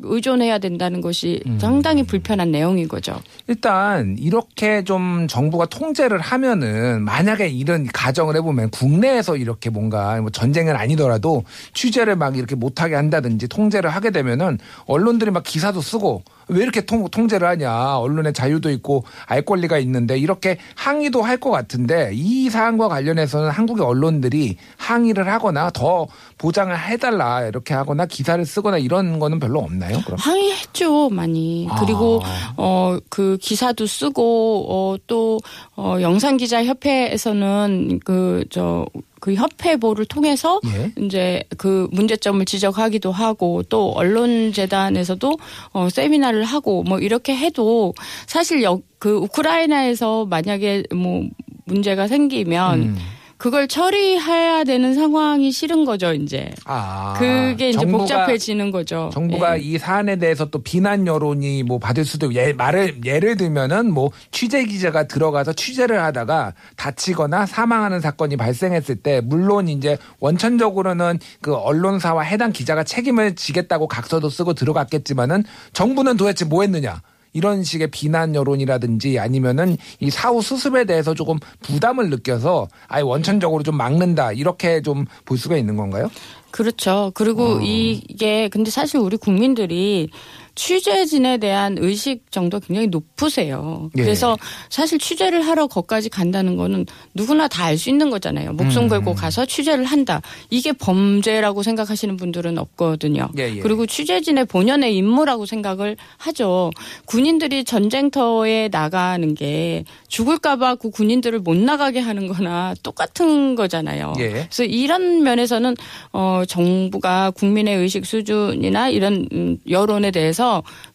의존해야 0.00 0.58
된다는 0.58 1.00
것이 1.00 1.42
음. 1.46 1.58
상당히 1.60 2.02
불편한 2.02 2.50
내용인 2.50 2.88
거죠. 2.88 3.20
일단 3.46 4.16
이렇게 4.18 4.82
좀 4.84 5.26
정부가 5.28 5.66
통제를 5.66 6.20
하면은 6.20 7.02
만약에 7.02 7.48
이런 7.48 7.86
가정을 7.86 8.36
해보면 8.36 8.70
국내에서 8.70 9.36
이렇게 9.36 9.68
뭔가 9.70 10.20
뭐 10.20 10.30
전쟁은 10.30 10.74
아니더라도 10.76 11.44
취재를 11.74 12.16
막 12.16 12.36
이렇게 12.36 12.54
못하게 12.54 12.94
한다든지 12.94 13.48
통제를 13.48 13.90
하게 13.90 14.10
되면은 14.10 14.58
언론들이 14.86 15.30
막 15.30 15.42
기사도 15.42 15.80
쓰고 15.80 16.22
왜 16.48 16.62
이렇게 16.62 16.80
통, 16.82 17.08
통제를 17.08 17.46
하냐 17.48 17.98
언론의 17.98 18.32
자유도 18.32 18.70
있고 18.70 19.04
알 19.26 19.42
권리가 19.42 19.78
있는데 19.78 20.18
이렇게 20.18 20.58
항의도 20.76 21.22
할 21.22 21.42
것 21.42 21.50
같은데 21.50 22.10
이 22.12 22.48
사안과 22.50 22.86
관련해서는 22.86 23.50
한국의 23.50 23.84
언론들이 23.84 24.56
항의를 24.76 25.26
하거나 25.28 25.70
더 25.70 26.06
보장을 26.38 26.78
해달라 26.78 27.44
이렇게 27.46 27.74
하거나 27.74 28.06
기사를 28.06 28.44
쓰거나 28.44 28.78
이런 28.78 29.18
거는 29.18 29.40
별로 29.40 29.58
없 29.58 29.71
나요? 29.78 30.00
그럼? 30.04 30.18
항의했죠 30.18 31.10
많이 31.10 31.66
아. 31.70 31.80
그리고 31.80 32.22
어 32.56 32.98
그 33.08 33.36
기사도 33.40 33.86
쓰고 33.86 34.66
어또 34.68 35.40
어, 35.76 35.98
영상 36.00 36.36
기자 36.36 36.64
협회에서는 36.64 38.00
그저 38.04 38.86
그 39.20 39.34
협회보를 39.34 40.06
통해서 40.06 40.60
예. 40.66 40.92
이제 41.04 41.44
그 41.56 41.88
문제점을 41.92 42.44
지적하기도 42.44 43.12
하고 43.12 43.62
또 43.68 43.92
언론재단에서도 43.92 45.38
어 45.72 45.88
세미나를 45.88 46.44
하고 46.44 46.82
뭐 46.82 46.98
이렇게 46.98 47.36
해도 47.36 47.94
사실 48.26 48.62
여, 48.62 48.80
그 48.98 49.16
우크라이나에서 49.16 50.26
만약에 50.26 50.84
뭐 50.92 51.24
문제가 51.66 52.08
생기면 52.08 52.82
음. 52.82 52.96
그걸 53.42 53.66
처리해야 53.66 54.62
되는 54.62 54.94
상황이 54.94 55.50
싫은 55.50 55.84
거죠 55.84 56.12
이제 56.12 56.52
아, 56.64 57.16
그게 57.18 57.70
이제 57.70 57.78
정부가- 57.80 57.98
복잡해지는 57.98 58.70
거죠. 58.70 59.10
정부가 59.12 59.58
예. 59.58 59.62
이 59.62 59.78
사안에 59.78 60.14
대해서 60.14 60.44
또 60.48 60.62
비난 60.62 61.08
여론이 61.08 61.64
뭐 61.64 61.80
받을 61.80 62.04
수도 62.04 62.30
있고 62.30 62.40
예, 62.40 62.52
말을 62.52 63.04
예를 63.04 63.36
들면은 63.36 63.92
뭐 63.92 64.12
취재 64.30 64.64
기자가 64.64 65.08
들어가서 65.08 65.54
취재를 65.54 66.00
하다가 66.04 66.52
다치거나 66.76 67.46
사망하는 67.46 67.98
사건이 68.00 68.36
발생했을 68.36 68.94
때 68.94 69.20
물론 69.20 69.66
이제 69.66 69.98
원천적으로는 70.20 71.18
그 71.40 71.56
언론사와 71.56 72.22
해당 72.22 72.52
기자가 72.52 72.84
책임을 72.84 73.34
지겠다고 73.34 73.88
각서도 73.88 74.30
쓰고 74.30 74.54
들어갔겠지만은 74.54 75.42
정부는 75.72 76.16
도대체 76.16 76.44
뭐 76.44 76.62
했느냐? 76.62 77.02
이런 77.32 77.64
식의 77.64 77.90
비난 77.90 78.34
여론이라든지 78.34 79.18
아니면은 79.18 79.76
이 80.00 80.10
사후 80.10 80.42
수습에 80.42 80.84
대해서 80.84 81.14
조금 81.14 81.38
부담을 81.62 82.10
느껴서 82.10 82.68
아예 82.88 83.02
원천적으로 83.02 83.62
좀 83.62 83.76
막는다 83.76 84.32
이렇게 84.32 84.82
좀 84.82 85.06
볼 85.24 85.38
수가 85.38 85.56
있는 85.56 85.76
건가요? 85.76 86.10
그렇죠. 86.50 87.10
그리고 87.14 87.56
어. 87.56 87.60
이게 87.62 88.48
근데 88.48 88.70
사실 88.70 88.98
우리 88.98 89.16
국민들이 89.16 90.10
취재진에 90.54 91.38
대한 91.38 91.76
의식 91.80 92.30
정도 92.30 92.60
굉장히 92.60 92.88
높으세요. 92.88 93.90
예. 93.96 94.02
그래서 94.02 94.36
사실 94.68 94.98
취재를 94.98 95.42
하러 95.46 95.66
거기까지 95.66 96.08
간다는 96.08 96.56
거는 96.56 96.86
누구나 97.14 97.48
다 97.48 97.62
알 97.64 97.78
수 97.78 97.88
있는 97.90 98.10
거잖아요. 98.10 98.52
목숨 98.52 98.84
음. 98.84 98.88
걸고 98.88 99.14
가서 99.14 99.46
취재를 99.46 99.84
한다. 99.84 100.20
이게 100.50 100.72
범죄라고 100.72 101.62
생각하시는 101.62 102.16
분들은 102.16 102.58
없거든요. 102.58 103.28
예, 103.38 103.56
예. 103.56 103.60
그리고 103.60 103.86
취재진의 103.86 104.44
본연의 104.46 104.94
임무라고 104.96 105.46
생각을 105.46 105.96
하죠. 106.18 106.70
군인들이 107.06 107.64
전쟁터에 107.64 108.68
나가는 108.70 109.34
게 109.34 109.84
죽을까봐 110.08 110.74
그 110.74 110.90
군인들을 110.90 111.38
못 111.38 111.56
나가게 111.56 112.00
하는 112.00 112.26
거나 112.28 112.74
똑같은 112.82 113.54
거잖아요. 113.54 114.12
예. 114.18 114.28
그래서 114.30 114.64
이런 114.64 115.22
면에서는 115.22 115.74
어 116.12 116.42
정부가 116.46 117.30
국민의 117.30 117.76
의식 117.76 118.04
수준이나 118.06 118.88
이런 118.90 119.26
음, 119.32 119.56
여론에 119.70 120.10
대해서 120.10 120.41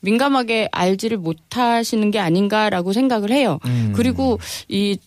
민감하게 0.01 0.70
알지를 0.72 1.18
못하시는 1.18 2.12
게 2.12 2.20
아닌가라고 2.20 2.94
생각을 2.94 3.32
해요. 3.32 3.60
음. 3.66 3.94
그리고 3.96 4.39
이 4.68 4.98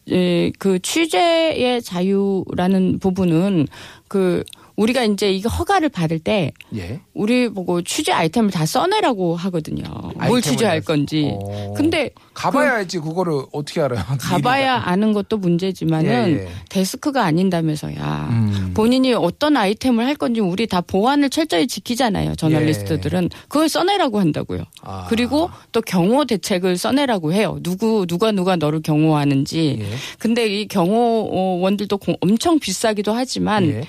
그 0.59 0.79
취재의 0.81 1.83
자유라는 1.83 2.99
부분은 2.99 3.67
그 4.09 4.45
우리가 4.81 5.05
이제 5.05 5.31
이게 5.31 5.47
허가를 5.47 5.91
받을 5.91 6.19
때 6.19 6.53
예. 6.75 7.01
우리 7.13 7.51
보고 7.51 7.83
취재 7.83 8.13
아이템을 8.13 8.51
다 8.51 8.65
써내라고 8.65 9.37
하거든요. 9.37 9.85
뭘 10.27 10.41
취재할 10.41 10.81
다- 10.81 10.87
건지. 10.87 11.31
어. 11.39 11.75
근데 11.77 12.09
가봐야 12.33 12.77
알지 12.77 13.01
그 13.01 13.13
거를 13.13 13.43
어떻게 13.53 13.83
알아요? 13.83 14.03
가봐야 14.19 14.77
아는 14.87 15.13
것도 15.13 15.37
문제지만은 15.37 16.29
예, 16.31 16.45
예. 16.45 16.49
데스크가 16.71 17.25
아닌다면서야. 17.25 18.29
음. 18.31 18.71
본인이 18.73 19.13
어떤 19.13 19.59
아이템을 19.59 20.07
할 20.07 20.15
건지 20.15 20.41
우리 20.41 20.67
다 20.67 20.81
보안을 20.81 21.29
철저히 21.29 21.67
지키잖아요. 21.67 22.37
저널리스트들은 22.37 23.29
그걸 23.49 23.69
써내라고 23.69 24.19
한다고요. 24.19 24.61
예. 24.61 24.65
아. 24.81 25.07
그리고 25.11 25.51
또 25.73 25.83
경호 25.83 26.25
대책을 26.25 26.79
써내라고 26.79 27.35
해요. 27.35 27.59
누구 27.63 28.07
누가 28.09 28.33
누가 28.33 28.57
너를 28.57 28.81
경호하는지. 28.81 29.79
예. 29.83 29.87
근데 30.19 30.47
이 30.49 30.67
경호원들도 30.69 31.99
공- 31.99 32.17
엄청 32.23 32.59
비싸기도 32.59 33.13
하지만 33.13 33.67
예. 33.69 33.83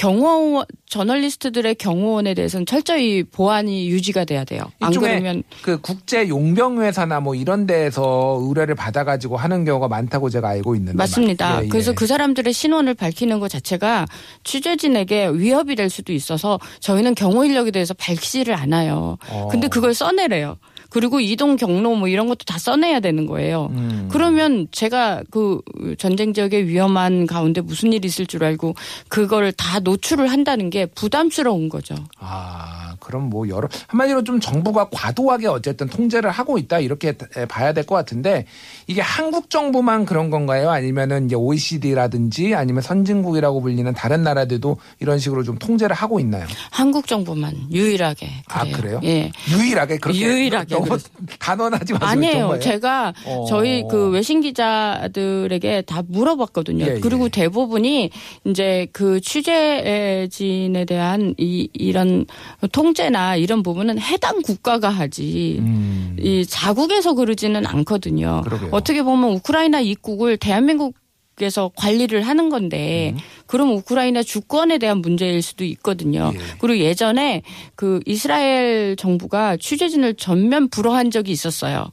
경호 0.00 0.64
저널리스트들의 0.88 1.74
경호원에 1.74 2.32
대해서는 2.32 2.64
철저히 2.64 3.22
보안이 3.22 3.90
유지가 3.90 4.24
돼야 4.24 4.44
돼요. 4.44 4.62
안 4.80 4.92
그러면 4.94 5.42
그 5.60 5.78
국제 5.78 6.26
용병 6.26 6.80
회사나 6.80 7.20
뭐 7.20 7.34
이런 7.34 7.66
데에서 7.66 8.38
의뢰를 8.40 8.74
받아 8.76 9.04
가지고 9.04 9.36
하는 9.36 9.66
경우가 9.66 9.88
많다고 9.88 10.30
제가 10.30 10.48
알고 10.48 10.74
있는데 10.76 10.96
맞습니다. 10.96 11.56
말- 11.56 11.64
예, 11.66 11.68
그래서 11.68 11.90
예. 11.90 11.94
그 11.94 12.06
사람들의 12.06 12.50
신원을 12.50 12.94
밝히는 12.94 13.40
것 13.40 13.48
자체가 13.48 14.06
취재진에게 14.42 15.32
위협이 15.34 15.76
될 15.76 15.90
수도 15.90 16.14
있어서 16.14 16.58
저희는 16.80 17.14
경호 17.14 17.44
인력에 17.44 17.70
대해서 17.70 17.92
밝히지를 17.92 18.54
않아요. 18.54 19.18
어. 19.28 19.48
근데 19.50 19.68
그걸 19.68 19.92
써내래요. 19.92 20.56
그리고 20.90 21.20
이동 21.20 21.56
경로 21.56 21.94
뭐 21.94 22.08
이런 22.08 22.26
것도 22.26 22.44
다 22.44 22.58
써내야 22.58 23.00
되는 23.00 23.26
거예요. 23.26 23.68
음. 23.70 24.08
그러면 24.10 24.66
제가 24.72 25.22
그 25.30 25.60
전쟁 25.98 26.34
지역의 26.34 26.66
위험한 26.66 27.26
가운데 27.26 27.60
무슨 27.60 27.92
일이 27.92 28.06
있을 28.06 28.26
줄 28.26 28.44
알고 28.44 28.74
그걸 29.08 29.52
다 29.52 29.78
노출을 29.80 30.30
한다는 30.30 30.68
게 30.68 30.86
부담스러운 30.86 31.68
거죠. 31.68 31.94
아 32.18 32.89
그럼 33.10 33.28
뭐 33.28 33.48
여러 33.48 33.68
한마디로 33.88 34.22
좀 34.24 34.38
정부가 34.40 34.88
과도하게 34.92 35.48
어쨌든 35.48 35.88
통제를 35.88 36.30
하고 36.30 36.58
있다 36.58 36.78
이렇게 36.78 37.12
봐야 37.48 37.72
될 37.72 37.80
것 37.84 37.94
같은데 37.96 38.44
이게 38.86 39.00
한국 39.00 39.50
정부만 39.50 40.04
그런 40.04 40.30
건가요? 40.30 40.70
아니면은 40.70 41.26
이제 41.26 41.34
OECD라든지 41.34 42.54
아니면 42.54 42.82
선진국이라고 42.82 43.60
불리는 43.62 43.92
다른 43.94 44.22
나라들도 44.22 44.76
이런 45.00 45.18
식으로 45.18 45.42
좀 45.42 45.58
통제를 45.58 45.96
하고 45.96 46.20
있나요? 46.20 46.46
한국 46.70 47.06
정부만 47.08 47.54
유일하게 47.72 48.26
그래요. 48.26 48.42
아 48.48 48.76
그래요? 48.76 49.00
예. 49.04 49.32
유일하게 49.50 49.98
그렇게 49.98 50.20
유일하게 50.20 50.74
너무. 50.74 50.98
단언하지 51.38 51.94
마세요. 51.94 52.08
아니에요. 52.10 52.58
제가 52.60 53.12
어. 53.26 53.44
저희 53.48 53.82
그 53.90 54.10
외신 54.10 54.40
기자들에게 54.40 55.82
다 55.82 56.02
물어봤거든요. 56.06 56.84
예, 56.84 56.96
예. 56.96 57.00
그리고 57.00 57.28
대부분이 57.28 58.10
이제 58.44 58.86
그 58.92 59.20
취재진에 59.20 60.84
대한 60.84 61.34
이 61.38 61.68
이런 61.72 62.26
통제 62.72 62.99
나 63.08 63.36
이런 63.36 63.62
부분은 63.62 63.98
해당 63.98 64.42
국가가 64.42 64.90
하지. 64.90 65.56
음. 65.60 66.16
이 66.18 66.44
자국에서 66.44 67.14
그러지는 67.14 67.64
않거든요. 67.66 68.42
그러게요. 68.44 68.68
어떻게 68.72 69.02
보면 69.02 69.30
우크라이나 69.30 69.80
입국을 69.80 70.36
대한민국 70.36 70.94
미국에서 71.40 71.70
관리를 71.74 72.22
하는 72.22 72.50
건데 72.50 73.14
그럼 73.46 73.72
우크라이나 73.72 74.22
주권에 74.22 74.78
대한 74.78 74.98
문제일 74.98 75.40
수도 75.42 75.64
있거든요. 75.64 76.30
예. 76.34 76.38
그리고 76.60 76.78
예전에 76.78 77.42
그 77.74 78.00
이스라엘 78.06 78.94
정부가 78.96 79.56
취재진을 79.56 80.14
전면 80.14 80.68
불허한 80.68 81.10
적이 81.10 81.32
있었어요. 81.32 81.86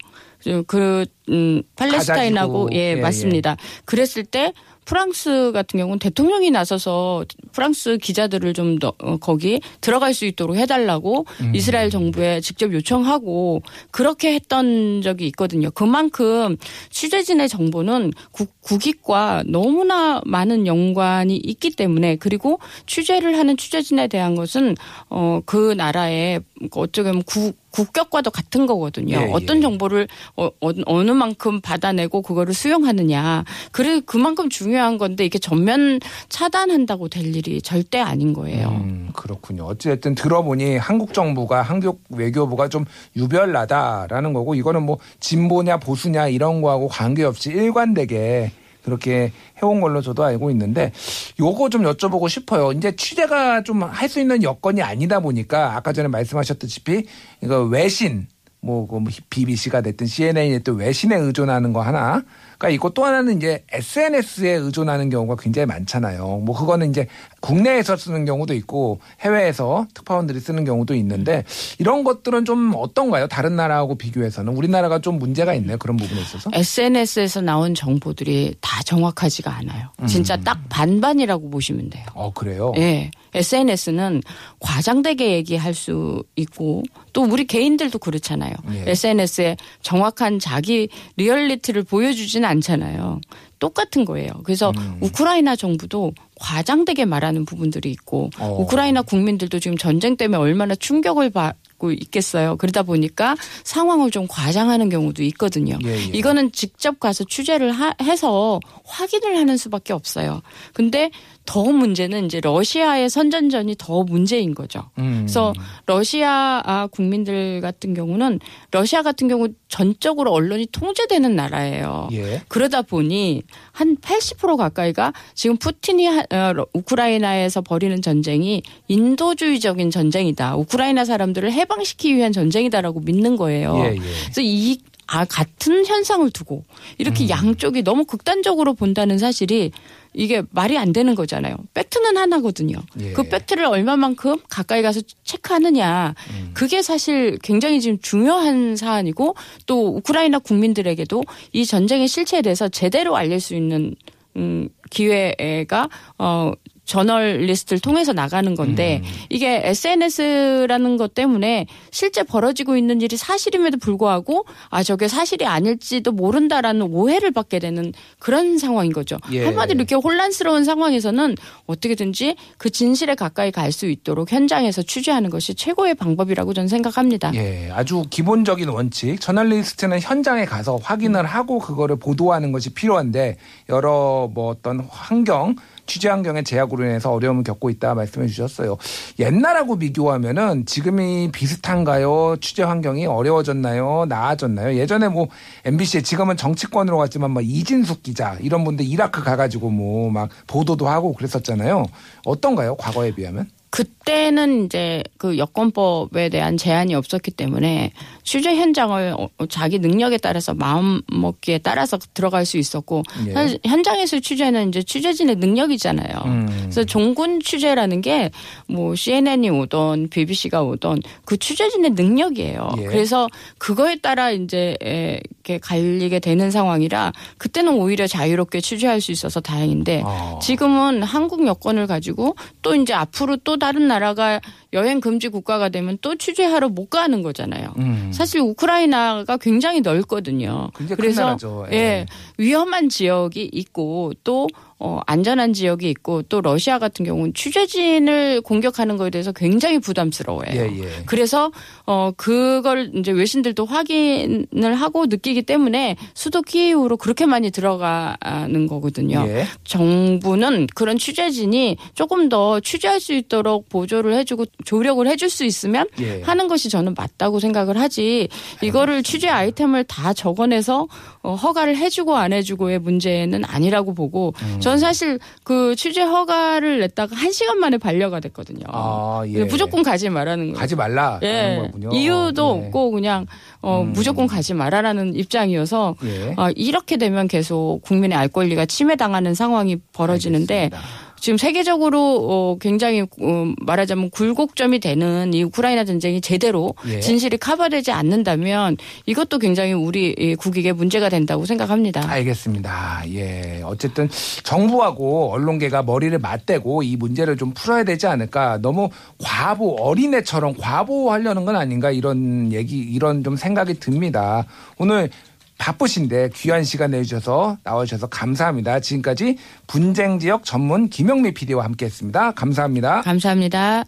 그 0.68 1.06
음, 1.30 1.64
팔레스타인하고 1.76 2.66
가자지구. 2.66 2.80
예, 2.80 2.92
예, 2.92 2.96
맞습니다. 2.96 3.58
그랬을 3.86 4.24
때 4.24 4.54
프랑스 4.88 5.52
같은 5.52 5.80
경우는 5.80 6.00
대통령이 6.00 6.50
나서서 6.50 7.26
프랑스 7.52 7.98
기자들을 7.98 8.54
좀 8.54 8.80
더, 8.80 8.94
어, 9.00 9.18
거기 9.18 9.60
들어갈 9.82 10.14
수 10.14 10.26
있도록 10.26 10.56
해달라고 10.56 11.26
음. 11.42 11.54
이스라엘 11.54 11.90
정부에 11.90 12.40
직접 12.40 12.72
요청하고 12.72 13.64
그렇게 13.92 14.34
했던 14.34 15.02
적이 15.02 15.28
있거든요. 15.28 15.72
그만큼 15.72 16.56
취재진의 16.90 17.50
정보는 17.50 18.14
국, 18.32 18.50
국익과 18.62 19.44
너무나 19.46 20.22
많은 20.26 20.66
연관이 20.68 21.36
있기 21.36 21.72
때문에 21.72 22.16
그리고 22.16 22.60
취재를 22.86 23.38
하는 23.38 23.58
취재진에 23.58 24.08
대한 24.08 24.36
것은 24.36 24.78
어, 25.10 25.42
그 25.46 25.74
나라의 25.74 26.40
어쩌게 26.72 27.10
보면 27.10 27.24
국, 27.24 27.58
국격과도 27.78 28.32
같은 28.32 28.66
거거든요. 28.66 29.18
예, 29.18 29.30
어떤 29.32 29.58
예. 29.58 29.62
정보를 29.62 30.08
어, 30.36 30.50
어, 30.62 31.04
느 31.04 31.12
만큼 31.12 31.62
받아내고 31.62 32.24
그거를 32.24 32.56
수용하느냐. 32.56 33.44
그래 33.72 34.02
그만큼 34.04 34.50
중요한 34.50 34.98
건데 34.98 35.26
이게 35.26 35.38
전면 35.38 36.00
차단한다고 36.28 37.08
될 37.08 37.36
일이 37.36 37.62
절대 37.62 38.00
아닌 38.00 38.34
거예요. 38.34 38.70
음, 38.70 39.10
그렇군요. 39.14 39.66
어찌됐든 39.66 40.16
들어보니 40.16 40.78
한국 40.78 41.14
정부가 41.14 41.62
한국 41.62 42.02
외교부가 42.10 42.68
좀 42.68 42.86
유별나다라는 43.16 44.34
거고 44.34 44.56
이거는 44.56 44.84
뭐 44.84 44.98
진보냐 45.20 45.78
보수냐 45.78 46.30
이런 46.30 46.62
거하고 46.62 46.88
관계없이 46.88 47.52
일관되게 47.52 48.52
그렇게 48.88 49.34
해온 49.62 49.82
걸로 49.82 50.02
저도 50.02 50.24
알고 50.24 50.50
있는데 50.52 50.94
요거 51.42 51.68
좀 51.70 51.84
여쭤보고 51.84 52.30
싶어요. 52.30 52.72
이제 52.72 52.96
취재가 52.96 53.64
좀 53.64 53.84
할 53.84 54.08
수 54.08 54.22
있는 54.22 54.42
여건이 54.42 54.82
아니다 54.82 55.20
보니까 55.20 55.76
아까 55.76 55.92
전에 55.92 56.08
말씀하셨다시피 56.08 57.04
이거 57.44 57.64
외신 57.64 58.28
뭐, 58.62 58.88
그 58.88 59.00
BBC가 59.30 59.82
됐든 59.82 60.08
CNN이 60.08 60.52
됐든 60.60 60.76
외신에 60.76 61.16
의존하는 61.18 61.74
거 61.74 61.82
하나. 61.82 62.24
그러니까 62.58 62.70
있고 62.76 62.90
또 62.90 63.06
하나는 63.06 63.38
이제 63.38 63.64
SNS에 63.72 64.52
의존하는 64.54 65.10
경우가 65.10 65.36
굉장히 65.40 65.68
많잖아요. 65.68 66.42
뭐 66.44 66.58
그거는 66.58 66.90
이제 66.90 67.08
국내에서 67.40 67.96
쓰는 67.98 68.26
경우도 68.26 68.54
있고 68.56 69.00
해외에서 69.22 69.86
특파원들이 69.94 70.40
쓰는 70.40 70.66
경우도 70.66 70.96
있는데 70.96 71.44
이런 71.78 72.04
것들은 72.04 72.46
좀 72.46 72.74
어떤가요? 72.76 73.28
다른 73.28 73.56
나라하고 73.56 73.96
비교해서는 73.96 74.56
우리나라가 74.56 75.00
좀 75.00 75.20
문제가 75.20 75.54
있네요. 75.56 75.78
그런 75.78 75.98
부분에 75.98 76.20
있어서. 76.22 76.50
SNS에서 76.54 77.42
나온 77.42 77.76
정보들이 77.76 78.56
다 78.60 78.82
정확하지가 78.84 79.56
않아요. 79.58 79.90
진짜 80.08 80.36
음. 80.36 80.44
딱 80.44 80.60
반반이라고 80.70 81.50
보시면 81.50 81.90
돼요. 81.90 82.06
어 82.14 82.34
그래요. 82.34 82.74
예. 82.78 83.12
SNS는 83.34 84.24
과장되게 84.60 85.32
얘기할 85.34 85.74
수 85.74 86.24
있고 86.36 86.84
또 87.14 87.24
우리 87.24 87.46
개인들도 87.46 88.00
그렇잖아요. 88.00 88.54
예. 88.74 88.92
SNS에 88.92 89.58
정확한 89.82 90.40
자기 90.40 90.90
리얼리티를 91.18 91.84
보여주지는 91.84 92.47
않잖아요. 92.48 93.22
똑같은 93.60 94.06
거예요. 94.06 94.32
그래서 94.44 94.72
음. 94.78 94.98
우크라이나 95.02 95.56
정부도 95.56 96.14
과장되게 96.40 97.06
말하는 97.06 97.46
부분들이 97.46 97.92
있고 97.92 98.30
어. 98.40 98.58
우크라이나 98.60 99.02
국민들도 99.02 99.60
지금 99.60 99.78
전쟁 99.78 100.18
때문에 100.18 100.38
얼마나 100.38 100.76
충격을 100.76 101.30
받고 101.78 101.92
있겠어요. 101.92 102.58
그러다 102.58 102.84
보니까 102.84 103.36
상황을 103.64 104.12
좀 104.12 104.28
과장하는 104.28 104.90
경우도 104.90 105.24
있거든요. 105.24 105.78
예, 105.86 105.90
예. 105.96 106.04
이거는 106.14 106.52
직접 106.52 107.00
가서 107.00 107.24
취재를 107.24 107.72
하- 107.72 107.96
해서 108.02 108.60
확인을 108.84 109.38
하는 109.38 109.58
수밖에 109.58 109.94
없어요. 109.94 110.42
근데 110.74 111.10
더 111.46 111.64
문제는 111.64 112.26
이제 112.26 112.42
러시아의 112.42 113.10
선전전이 113.10 113.76
더 113.78 114.04
문제인 114.04 114.54
거죠. 114.54 114.90
음. 114.98 115.20
그래서 115.22 115.54
러시아 115.86 116.62
아, 116.66 116.88
국민들 116.92 117.62
같은 117.62 117.94
경우는 117.94 118.40
러시아 118.72 119.02
같은 119.02 119.28
경우 119.30 119.48
전적으로 119.70 120.32
언론이 120.34 120.68
통제되는 120.74 121.36
나라예요. 121.36 122.10
예. 122.12 122.42
그러다 122.50 122.82
보니 122.82 123.44
한 123.72 123.96
80% 123.98 124.58
가까이가 124.58 125.14
지금 125.36 125.56
푸틴이 125.58 126.06
하- 126.08 126.26
어, 126.32 126.54
러- 126.54 126.66
우크라이나에서 126.74 127.62
벌이는 127.62 128.02
전쟁이 128.02 128.62
인도주의적인 128.90 129.90
전쟁이다. 129.90 130.56
우크라이나 130.58 131.06
사람들을 131.06 131.52
해 131.54 131.66
방시키기 131.68 132.16
위한 132.16 132.32
전쟁이다라고 132.32 133.02
믿는 133.02 133.36
거예요. 133.36 133.76
예, 133.78 133.96
예. 133.96 134.00
그래서 134.00 134.42
이 134.42 134.80
아, 135.08 135.24
같은 135.24 135.86
현상을 135.86 136.30
두고 136.32 136.66
이렇게 136.98 137.24
음. 137.26 137.30
양쪽이 137.30 137.84
너무 137.84 138.06
극단적으로 138.06 138.74
본다는 138.74 139.18
사실이 139.18 139.72
이게 140.14 140.44
말이 140.50 140.78
안 140.78 140.92
되는 140.92 141.16
거잖아요. 141.16 141.56
팩트는 141.74 142.18
하나거든요. 142.18 142.78
예. 143.00 143.14
그 143.14 143.24
팩트를 143.24 143.66
얼마만큼 143.66 144.38
가까이 144.50 144.82
가서 144.82 145.02
체크하느냐. 145.24 146.14
음. 146.32 146.52
그게 146.54 146.82
사실 146.82 147.38
굉장히 147.42 147.80
지금 147.80 148.00
중요한 148.02 148.76
사안이고 148.76 149.36
또 149.66 149.96
우크라이나 149.96 150.40
국민들에게도 150.40 151.24
이 151.54 151.66
전쟁의 151.66 152.08
실체에 152.08 152.42
대해서 152.42 152.68
제대로 152.68 153.16
알릴 153.16 153.40
수 153.40 153.56
있는 153.56 153.96
음, 154.36 154.70
기회가 154.90 155.90
어 156.18 156.52
저널리스트를 156.88 157.80
통해서 157.80 158.14
나가는 158.14 158.54
건데 158.56 159.02
음. 159.04 159.10
이게 159.30 159.62
SNS라는 159.64 160.98
것 160.98 161.14
때문에 161.14 161.68
실제 161.92 162.24
벌어지고 162.24 162.76
있는 162.76 163.02
일이 163.02 163.16
사실임에도 163.16 163.78
불구하고 163.78 164.46
아 164.70 164.84
저게 164.84 165.08
사실이 165.08 165.46
아닐지도 165.46 166.12
모른다라는 166.12 166.82
오해를 166.82 167.32
받게 167.32 167.60
되는 167.60 167.94
그런 168.20 168.58
상황인 168.58 168.92
거죠. 168.92 169.18
예. 169.32 169.46
한마디로 169.46 169.78
이렇게 169.78 169.96
혼란스러운 169.96 170.64
상황에서는 170.64 171.36
어떻게든지 171.68 172.36
그 172.58 172.70
진실에 172.70 173.16
가까이 173.16 173.52
갈 173.52 173.68
수 173.78 173.86
있도록 173.86 174.32
현장에서 174.32 174.82
취재하는 174.82 175.30
것이 175.30 175.54
최고의 175.54 175.94
방법이라고 175.96 176.54
저는 176.54 176.68
생각합니다. 176.68 177.32
예, 177.36 177.70
아주 177.72 178.04
기본적인 178.10 178.70
원칙. 178.70 179.20
저널리스트는 179.20 180.00
현장에 180.00 180.46
가서 180.46 180.78
확인을 180.82 181.26
하고 181.26 181.60
그거를 181.60 181.98
보도하는 181.98 182.52
것이 182.52 182.72
필요한데 182.72 183.38
여러 183.70 184.30
뭐 184.34 184.50
어떤 184.50 184.80
환경 184.90 185.56
취재 185.88 186.10
환경의 186.10 186.44
제약으로 186.44 186.84
인해서 186.86 187.12
어려움을 187.12 187.44
겪고 187.44 187.70
있다 187.70 187.96
말씀해 187.96 188.28
주셨어요. 188.28 188.78
옛날하고 189.18 189.78
비교하면은 189.80 190.66
지금이 190.66 191.32
비슷한가요? 191.32 192.38
취재 192.42 192.64
환경이 192.64 193.06
어려워졌나요? 193.08 194.06
나아졌나요? 194.08 194.78
예전에 194.78 195.08
뭐 195.08 195.28
MBC에 195.66 196.02
지금은 196.02 196.38
정치권으로 196.38 196.98
갔지만 196.98 197.32
막 197.32 197.44
이진숙 197.44 198.04
기자 198.04 198.38
이런 198.42 198.64
분들 198.64 198.86
이라크 198.86 199.24
가가지고 199.24 199.70
뭐 199.72 199.88
막 200.12 200.30
보도도 200.48 200.88
하고 200.88 201.14
그랬었잖아요. 201.14 201.86
어떤가요? 202.26 202.76
과거에 202.76 203.12
비하면? 203.12 203.50
그때는 203.70 204.66
이제 204.66 205.04
그 205.18 205.38
여권법에 205.38 206.30
대한 206.30 206.58
제한이 206.58 206.96
없었기 206.96 207.32
때문에 207.32 207.92
취재 208.24 208.56
현장을 208.56 209.16
어, 209.18 209.46
자기 209.48 209.80
능력에 209.80 210.18
따라서 210.18 210.54
마음 210.54 211.02
먹기에 211.12 211.60
따라서 211.60 211.98
들어갈 212.14 212.46
수 212.46 212.58
있었고 212.58 213.04
예. 213.28 213.58
현장에서 213.66 214.20
취재는 214.20 214.70
이제 214.70 214.84
취재진의 214.84 215.36
능력이잖아요. 215.38 216.22
음. 216.26 216.48
그래서 216.62 216.84
종군 216.84 217.40
취재라는 217.42 218.02
게 218.02 218.32
뭐 218.68 218.96
CNN이 218.96 219.50
오던 219.50 220.10
BBC가 220.10 220.62
오던 220.64 221.02
그 221.26 221.38
취재진의 221.38 221.92
능력이에요. 221.92 222.70
예. 222.80 222.84
그래서 222.84 223.28
그거에 223.58 223.96
따라 223.98 224.32
이제 224.32 224.78
에, 224.84 225.20
이렇게 225.48 225.58
갈리게 225.60 226.20
되는 226.20 226.52
상황이라 226.52 227.14
그때는 227.38 227.74
오히려 227.74 228.08
자유롭게 228.08 228.62
취재할 228.62 229.00
수 229.02 229.12
있어서 229.12 229.40
다행인데 229.40 230.04
아. 230.06 230.40
지금은 230.42 231.04
한국 231.04 231.46
여권을 231.48 231.88
가지고 231.88 232.36
또 232.62 232.76
이제 232.76 232.94
앞으로 232.94 233.38
또 233.38 233.57
다른 233.60 233.88
나라가 233.88 234.40
여행 234.74 235.00
금지 235.00 235.30
국가가 235.30 235.70
되면 235.70 235.98
또 236.02 236.16
취재하러 236.16 236.70
못 236.70 236.90
가는 236.90 237.22
거잖아요. 237.22 237.74
음. 237.78 238.12
사실 238.14 238.42
우크라이나가 238.42 239.38
굉장히 239.38 239.82
넓거든요. 239.82 240.70
굉장히 240.78 240.98
큰 240.98 241.02
그래서. 241.02 241.38
예. 241.72 241.76
예, 241.78 242.06
위험한 242.38 242.90
지역이 242.90 243.50
있고 243.54 244.14
또 244.24 244.48
어, 244.80 245.00
안전한 245.08 245.54
지역이 245.54 245.90
있고 245.90 246.22
또 246.24 246.40
러시아 246.40 246.78
같은 246.78 247.04
경우는 247.04 247.34
취재진을 247.34 248.42
공격하는 248.42 248.98
거에 248.98 249.10
대해서 249.10 249.32
굉장히 249.32 249.80
부담스러워해요. 249.80 250.62
예, 250.62 250.80
예. 250.84 250.88
그래서 251.08 251.52
어 251.88 252.12
그걸 252.16 252.92
이제 252.94 253.12
외신들도 253.12 253.66
확인을 253.66 254.76
하고 254.76 255.08
느끼기 255.08 255.42
때문에 255.42 255.96
수도 256.14 256.44
키이우로 256.44 256.98
그렇게 256.98 257.26
많이 257.26 257.50
들어가는 257.50 258.68
거거든요. 258.68 259.26
예. 259.28 259.46
정부는 259.64 260.68
그런 260.76 261.00
취재진이 261.00 261.78
조금 261.96 262.30
더 262.30 262.60
취재할 262.60 263.00
수 263.00 263.14
있도록 263.14 263.70
보조를 263.70 264.14
해주고 264.14 264.46
조력을 264.64 265.08
해줄 265.08 265.32
수 265.32 265.44
있으면 265.44 265.88
예. 266.00 266.22
하는 266.22 266.48
것이 266.48 266.70
저는 266.70 266.94
맞다고 266.96 267.40
생각을 267.40 267.80
하지 267.80 268.28
이거를 268.62 269.02
취재 269.02 269.28
아이템을 269.28 269.86
다 269.86 270.14
적어내서 270.14 270.88
어, 271.24 271.34
허가를 271.34 271.78
해주고 271.78 272.16
안 272.16 272.32
해주고의 272.32 272.80
문제는 272.80 273.44
아니라고 273.44 273.96
보고 273.96 274.34
음. 274.44 274.60
전 274.68 274.80
사실 274.80 275.18
그 275.46 275.78
취재 275.78 276.02
허가를 276.02 276.80
냈다가 276.82 277.16
한 277.16 277.32
시간 277.32 277.58
만에 277.60 277.78
반려가 277.78 278.20
됐거든요. 278.20 278.66
아, 278.68 279.24
예. 279.28 279.46
무조건 279.46 279.82
가지 279.82 280.10
말라는 280.10 280.48
거예요. 280.48 280.58
가지 280.58 280.76
말라 280.76 281.22
예. 281.24 281.72
이유도 281.94 282.60
예. 282.64 282.66
없고 282.68 282.92
그냥 282.92 283.26
어 283.62 283.84
음. 283.84 283.94
무조건 283.94 284.28
가지 284.28 284.54
말아라는 284.54 285.16
입장이어서 285.16 285.96
예. 286.04 286.34
어, 286.36 286.50
이렇게 286.56 286.98
되면 286.98 287.30
계속 287.30 287.80
국민의 287.82 288.18
알 288.18 288.28
권리가 288.28 288.66
침해당하는 288.66 289.34
상황이 289.34 289.78
벌어지는데 289.94 290.64
알겠습니다. 290.64 291.07
지금 291.20 291.38
세계적으로 291.38 292.00
어, 292.00 292.58
굉장히 292.60 293.02
어, 293.02 293.54
말하자면 293.62 294.12
굴곡점이 294.12 294.80
되는 294.80 295.34
이 295.34 295.44
우크라이나 295.44 295.84
전쟁이 295.84 296.22
제대로 296.22 296.74
예. 296.88 297.00
진실이 297.00 297.38
커버되지 297.38 297.92
않는다면 297.92 298.78
이것도 299.06 299.40
굉장히 299.40 299.74
우리 299.74 300.14
이 300.18 300.36
국익에 300.36 300.72
문제가 300.74 301.10
된다고 301.10 301.46
생각합니다. 301.46 302.10
알겠습니다. 302.10 303.04
예. 303.14 303.62
어쨌든 303.64 304.10
정부하고 304.44 305.32
언론계가 305.34 305.84
머리를 305.84 306.18
맞대고 306.20 306.84
이 306.84 306.96
문제를 306.96 307.38
좀 307.38 307.52
풀어야 307.54 307.84
되지 307.84 308.08
않을까. 308.08 308.60
너무 308.62 308.90
과보, 309.18 309.76
어린애처럼 309.80 310.56
과보하려는 310.58 311.46
건 311.46 311.56
아닌가 311.56 311.92
이런 311.92 312.52
얘기, 312.54 312.78
이런 312.78 313.24
좀 313.24 313.36
생각이 313.36 313.76
듭니다. 313.76 314.46
오늘 314.78 315.10
바쁘신데 315.58 316.30
귀한 316.36 316.64
시간 316.64 316.92
내주셔서 316.92 317.58
나와주셔서 317.64 318.08
감사합니다. 318.08 318.80
지금까지 318.80 319.38
분쟁 319.68 320.20
지역 320.20 320.44
전문 320.44 320.90
김영미 320.90 321.34
PD와 321.34 321.64
함께 321.64 321.86
했습니다. 321.86 322.32
감사합니다. 322.32 323.02
감사합니다. 323.02 323.86